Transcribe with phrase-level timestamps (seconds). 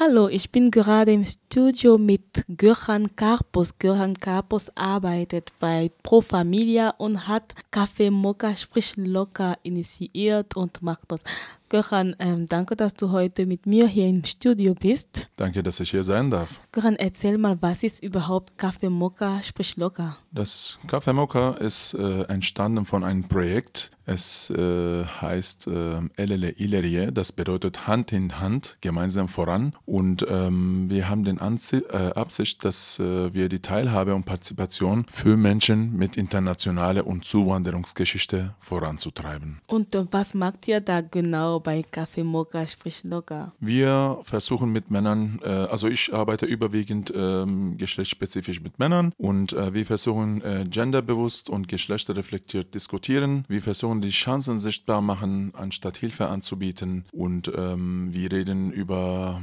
[0.00, 3.80] Hallo, ich bin gerade im Studio mit Göran Karpus.
[3.80, 11.10] Göran Karpus arbeitet bei Pro Familia und hat Kaffee Mokka, sprich locker, initiiert und macht
[11.10, 11.24] das.
[11.70, 15.28] Göran, ähm, danke, dass du heute mit mir hier im Studio bist.
[15.36, 16.60] Danke, dass ich hier sein darf.
[16.72, 20.16] Göran, erzähl mal, was ist überhaupt Kaffee Mokka, sprich locker?
[20.32, 23.90] Das Kaffee Mokka ist äh, entstanden von einem Projekt.
[24.06, 29.74] Es äh, heißt äh, Elele Ilerie, das bedeutet Hand in Hand, gemeinsam voran.
[29.84, 35.04] Und ähm, wir haben den Anzi äh, Absicht, dass äh, wir die Teilhabe und Partizipation
[35.10, 39.60] für Menschen mit internationaler und Zuwanderungsgeschichte voranzutreiben.
[39.68, 43.52] Und äh, was macht ihr da genau bei Kaffee Mokka, sprich locker?
[43.60, 49.74] Wir versuchen mit Männern, äh, also ich arbeite überwiegend ähm, geschlechtsspezifisch mit Männern und äh,
[49.74, 53.44] wir versuchen äh, genderbewusst und geschlechterreflektiert diskutieren.
[53.48, 59.40] Wir versuchen die Chancen sichtbar machen, anstatt Hilfe anzubieten und ähm, wir reden über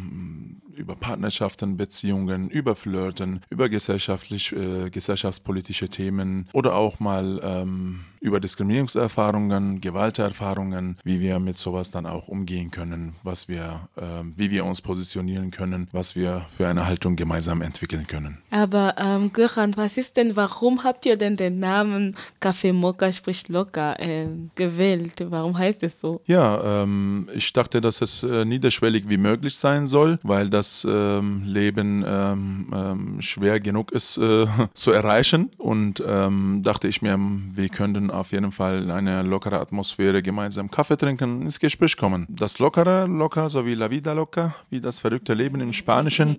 [0.75, 8.39] über Partnerschaften, Beziehungen, über Flirten, über gesellschaftlich, äh, gesellschaftspolitische Themen oder auch mal ähm, über
[8.39, 14.01] Diskriminierungserfahrungen, Gewalterfahrungen, wie wir mit sowas dann auch umgehen können, was wir, äh,
[14.35, 18.39] wie wir uns positionieren können, was wir für eine Haltung gemeinsam entwickeln können.
[18.49, 23.47] Aber ähm, Göran, was ist denn, warum habt ihr denn den Namen Kaffee Mokka, sprich
[23.47, 25.23] locker, äh, gewählt?
[25.29, 26.21] Warum heißt es so?
[26.25, 31.43] Ja, ähm, ich dachte, dass es äh, niederschwellig wie möglich sein soll, weil das ähm,
[31.45, 37.69] Leben ähm, ähm, schwer genug ist äh, zu erreichen und ähm, dachte ich mir, wir
[37.69, 42.25] könnten auf jeden Fall in eine lockere Atmosphäre gemeinsam Kaffee trinken, ins Gespräch kommen.
[42.29, 46.37] Das Lockere, locker, so wie La Vida Loca, wie das verrückte Leben im Spanischen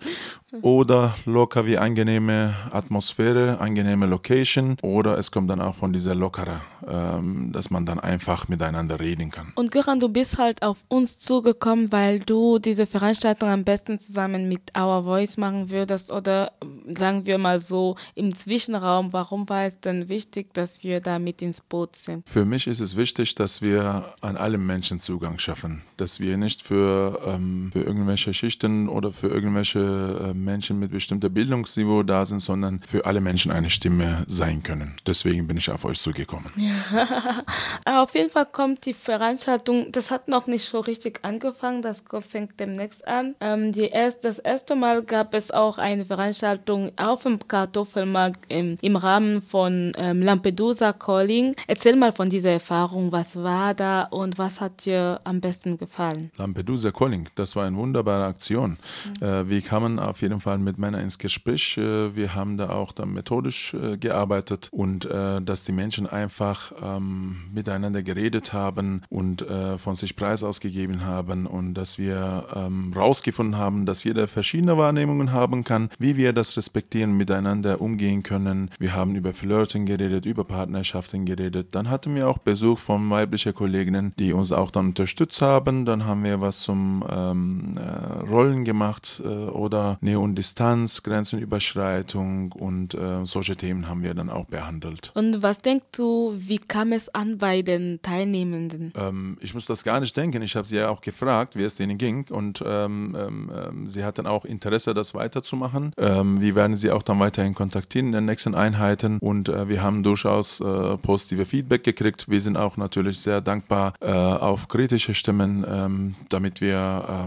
[0.62, 6.60] oder locker wie angenehme Atmosphäre, angenehme Location oder es kommt dann auch von dieser Lockere,
[6.86, 9.52] ähm, dass man dann einfach miteinander reden kann.
[9.54, 14.48] Und Göran, du bist halt auf uns zugekommen, weil du diese Veranstaltung am besten zusammen
[14.48, 16.52] mit Our Voice machen würdest oder
[16.88, 19.12] sagen wir mal so im Zwischenraum.
[19.12, 22.28] Warum war es denn wichtig, dass wir da mit ins Boot sind?
[22.28, 26.62] Für mich ist es wichtig, dass wir an alle Menschen Zugang schaffen, dass wir nicht
[26.62, 32.40] für, ähm, für irgendwelche Schichten oder für irgendwelche äh, Menschen mit bestimmter Bildungsniveau da sind,
[32.40, 34.95] sondern für alle Menschen eine Stimme sein können.
[35.07, 36.51] Deswegen bin ich auf euch zugekommen.
[36.57, 37.42] Ja.
[38.02, 42.58] auf jeden Fall kommt die Veranstaltung, das hat noch nicht so richtig angefangen, das fängt
[42.58, 43.34] demnächst an.
[43.40, 48.78] Ähm, die erst, das erste Mal gab es auch eine Veranstaltung auf dem Kartoffelmarkt im,
[48.80, 51.55] im Rahmen von ähm, Lampedusa Calling.
[51.67, 56.30] Erzähl mal von dieser Erfahrung, was war da und was hat dir am besten gefallen?
[56.36, 58.78] Lampedusa Calling, das war eine wunderbare Aktion.
[59.20, 59.27] Mhm.
[59.27, 61.77] Äh, wir kamen auf jeden Fall mit Männern ins Gespräch.
[61.77, 66.73] Äh, wir haben da auch dann methodisch äh, gearbeitet und äh, dass die Menschen einfach
[66.83, 69.46] ähm, miteinander geredet haben und
[69.79, 75.33] von sich Preis ausgegeben haben und dass wir ähm, rausgefunden haben, dass jeder verschiedene Wahrnehmungen
[75.33, 78.70] haben kann, wie wir das respektieren, miteinander umgehen können.
[78.79, 81.69] Wir haben über Flirting geredet, über Partnerschaften geredet.
[81.73, 85.85] Dann hatten wir auch Besuch von weiblichen Kolleginnen, die uns auch dann unterstützt haben.
[85.85, 92.94] Dann haben wir was zum ähm, äh, Rollen gemacht oder Nähe und Distanz, Grenzenüberschreitung und
[92.94, 95.12] äh, solche Themen haben wir dann auch behandelt.
[95.14, 98.92] Und was denkst du, wie kam es an bei den Teilnehmenden?
[98.96, 100.42] Ähm, ich muss das gar nicht denken.
[100.42, 104.04] Ich habe sie ja auch gefragt, wie es denen ging und ähm, ähm, ähm sie
[104.04, 105.92] hatten auch Interesse, das weiterzumachen.
[105.98, 109.83] Ähm, wir werden sie auch dann weiterhin kontaktieren in den nächsten Einheiten und äh, wir
[109.83, 112.28] haben durchaus äh, positive Feedback gekriegt.
[112.28, 117.27] Wir sind auch natürlich sehr dankbar äh, auf kritische Stimmen, ähm, damit wir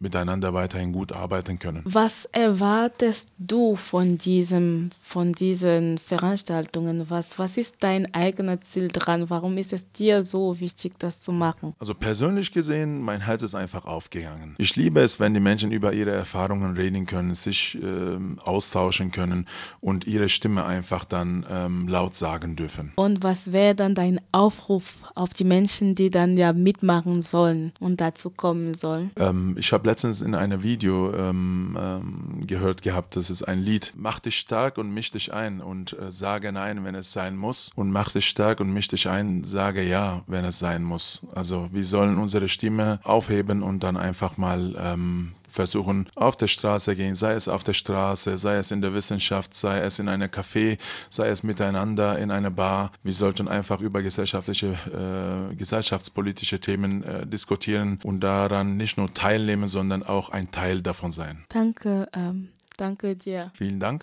[0.00, 1.82] miteinander weiterhin gut arbeiten können.
[1.84, 7.10] Was erwartest du von diesem, von diesen Veranstaltungen?
[7.10, 9.28] Was, was ist dein eigenes Ziel dran?
[9.28, 11.74] Warum ist es dir so wichtig, das zu machen?
[11.80, 14.54] Also persönlich gesehen, mein Herz ist einfach aufgegangen.
[14.58, 19.46] Ich liebe es, wenn die Menschen über ihre Erfahrungen reden können, sich äh, austauschen können
[19.80, 22.92] und ihre Stimme einfach dann ähm, laut sagen dürfen.
[22.94, 28.00] Und was wäre dann dein Aufruf auf die Menschen, die dann ja mitmachen sollen und
[28.00, 29.10] dazu kommen sollen?
[29.16, 34.20] Ähm, ich letztens in einem Video ähm, ähm, gehört gehabt, das ist ein Lied, mach
[34.20, 37.90] dich stark und misch dich ein und äh, sage nein, wenn es sein muss und
[37.90, 41.22] mach dich stark und misch dich ein, sage ja, wenn es sein muss.
[41.34, 46.94] Also wir sollen unsere Stimme aufheben und dann einfach mal ähm, versuchen, auf der Straße
[46.96, 50.28] gehen, sei es auf der Straße, sei es in der Wissenschaft, sei es in einem
[50.28, 50.78] Café,
[51.10, 52.92] sei es miteinander in einer Bar.
[53.02, 54.78] Wir sollten einfach über gesellschaftliche,
[55.50, 61.10] äh, gesellschaftspolitische Themen äh, diskutieren und daran nicht nur teilnehmen, sondern auch ein Teil davon
[61.10, 61.44] sein.
[61.48, 63.50] Danke, ähm, danke dir.
[63.54, 63.96] Vielen Dank.